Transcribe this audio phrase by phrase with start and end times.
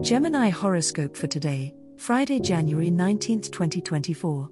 [0.00, 4.48] Gemini horoscope for today, Friday, January 19, 2024.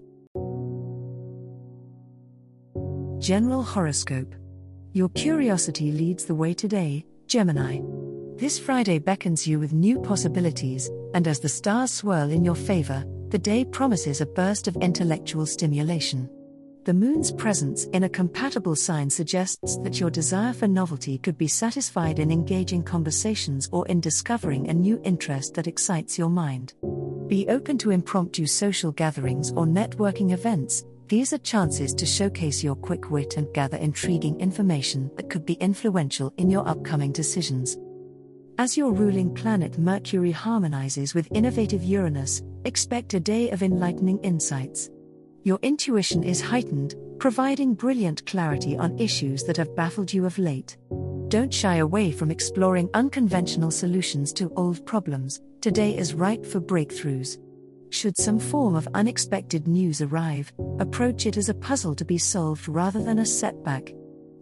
[3.20, 4.34] General horoscope.
[4.92, 7.78] Your curiosity leads the way today, Gemini.
[8.34, 13.04] This Friday beckons you with new possibilities, and as the stars swirl in your favor,
[13.28, 16.28] the day promises a burst of intellectual stimulation.
[16.86, 21.48] The moon's presence in a compatible sign suggests that your desire for novelty could be
[21.48, 26.74] satisfied in engaging conversations or in discovering a new interest that excites your mind.
[27.26, 32.76] Be open to impromptu social gatherings or networking events, these are chances to showcase your
[32.76, 37.76] quick wit and gather intriguing information that could be influential in your upcoming decisions.
[38.58, 44.88] As your ruling planet Mercury harmonizes with innovative Uranus, expect a day of enlightening insights
[45.46, 50.76] your intuition is heightened, providing brilliant clarity on issues that have baffled you of late.
[51.28, 57.38] Don't shy away from exploring unconventional solutions to old problems, today is ripe for breakthroughs.
[57.90, 62.66] Should some form of unexpected news arrive, approach it as a puzzle to be solved
[62.66, 63.94] rather than a setback.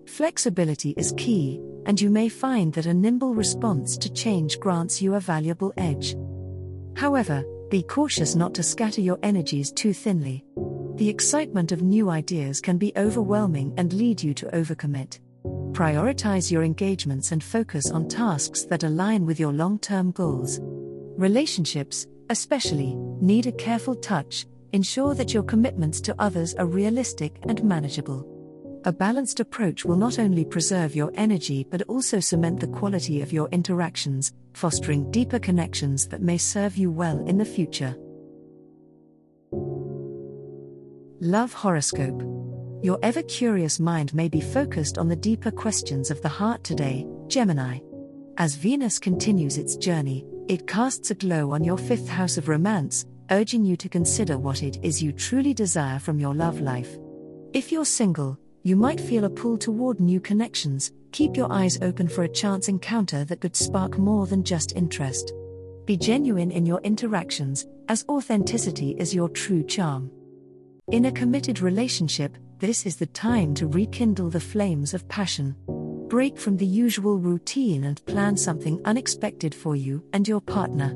[0.06, 5.16] Flexibility is key, and you may find that a nimble response to change grants you
[5.16, 6.16] a valuable edge.
[6.96, 10.44] However, be cautious not to scatter your energies too thinly.
[10.96, 15.18] The excitement of new ideas can be overwhelming and lead you to overcommit.
[15.72, 20.60] Prioritize your engagements and focus on tasks that align with your long term goals.
[20.62, 27.64] Relationships, especially, need a careful touch, ensure that your commitments to others are realistic and
[27.64, 28.24] manageable.
[28.84, 33.32] A balanced approach will not only preserve your energy but also cement the quality of
[33.32, 37.96] your interactions, fostering deeper connections that may serve you well in the future.
[41.20, 42.22] Love Horoscope.
[42.82, 47.06] Your ever curious mind may be focused on the deeper questions of the heart today,
[47.28, 47.78] Gemini.
[48.36, 53.06] As Venus continues its journey, it casts a glow on your fifth house of romance,
[53.30, 56.98] urging you to consider what it is you truly desire from your love life.
[57.52, 62.08] If you're single, you might feel a pull toward new connections, keep your eyes open
[62.08, 65.32] for a chance encounter that could spark more than just interest.
[65.84, 70.10] Be genuine in your interactions, as authenticity is your true charm.
[70.92, 75.56] In a committed relationship, this is the time to rekindle the flames of passion.
[76.08, 80.94] Break from the usual routine and plan something unexpected for you and your partner.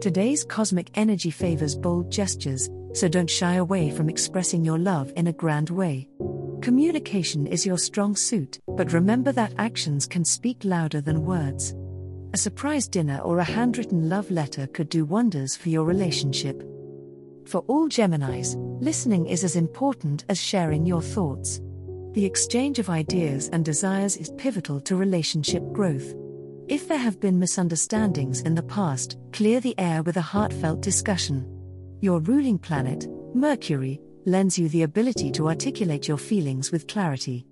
[0.00, 5.26] Today's cosmic energy favors bold gestures, so don't shy away from expressing your love in
[5.26, 6.08] a grand way.
[6.62, 11.74] Communication is your strong suit, but remember that actions can speak louder than words.
[12.32, 16.62] A surprise dinner or a handwritten love letter could do wonders for your relationship.
[17.46, 21.60] For all Geminis, listening is as important as sharing your thoughts.
[22.12, 26.12] The exchange of ideas and desires is pivotal to relationship growth.
[26.66, 31.46] If there have been misunderstandings in the past, clear the air with a heartfelt discussion.
[32.00, 37.46] Your ruling planet, Mercury, lends you the ability to articulate your feelings with clarity.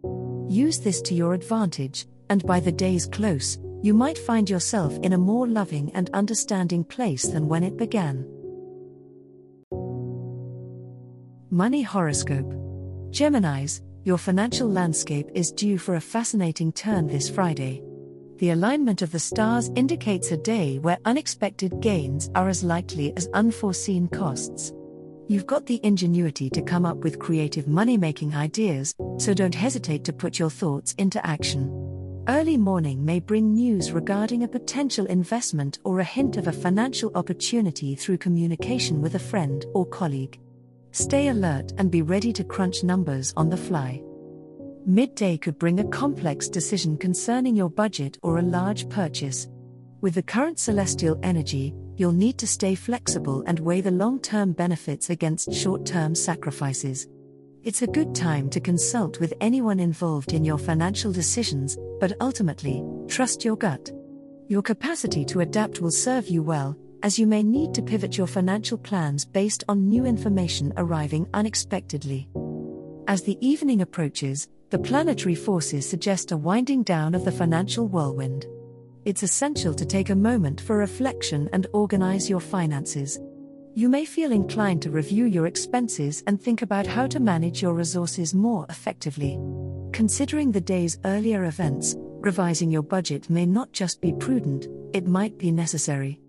[0.48, 5.12] Use this to your advantage, and by the day's close, you might find yourself in
[5.12, 8.28] a more loving and understanding place than when it began.
[11.54, 12.52] Money Horoscope.
[13.12, 17.80] Geminis, your financial landscape is due for a fascinating turn this Friday.
[18.38, 23.28] The alignment of the stars indicates a day where unexpected gains are as likely as
[23.34, 24.72] unforeseen costs.
[25.28, 30.02] You've got the ingenuity to come up with creative money making ideas, so don't hesitate
[30.06, 31.70] to put your thoughts into action.
[32.26, 37.12] Early morning may bring news regarding a potential investment or a hint of a financial
[37.14, 40.40] opportunity through communication with a friend or colleague.
[40.94, 44.00] Stay alert and be ready to crunch numbers on the fly.
[44.86, 49.48] Midday could bring a complex decision concerning your budget or a large purchase.
[50.02, 54.52] With the current celestial energy, you'll need to stay flexible and weigh the long term
[54.52, 57.08] benefits against short term sacrifices.
[57.64, 62.84] It's a good time to consult with anyone involved in your financial decisions, but ultimately,
[63.08, 63.90] trust your gut.
[64.46, 68.26] Your capacity to adapt will serve you well, as you may need to pivot your
[68.26, 72.26] financial plans based on new information arriving unexpectedly.
[73.06, 78.46] As the evening approaches, the planetary forces suggest a winding down of the financial whirlwind.
[79.04, 83.20] it's essential to take a moment for reflection and organize your finances.
[83.74, 87.74] You may feel inclined to review your expenses and think about how to manage your
[87.74, 89.38] resources more effectively.
[89.92, 95.36] Considering the day's earlier events, revising your budget may not just be prudent, it might
[95.36, 96.23] be necessary.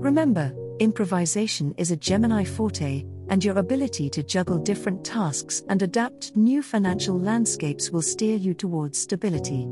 [0.00, 6.36] Remember, improvisation is a Gemini forte, and your ability to juggle different tasks and adapt
[6.36, 9.68] new financial landscapes will steer you towards stability.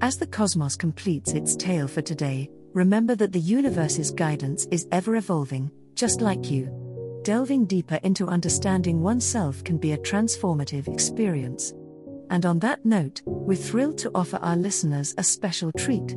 [0.00, 5.16] As the cosmos completes its tale for today, remember that the universe's guidance is ever
[5.16, 6.70] evolving, just like you.
[7.24, 11.74] Delving deeper into understanding oneself can be a transformative experience.
[12.30, 16.16] And on that note, we're thrilled to offer our listeners a special treat.